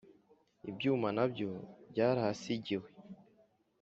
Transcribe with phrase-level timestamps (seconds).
[0.69, 1.49] Iby’ibyuma nabyo
[1.91, 2.87] byarahasigiwe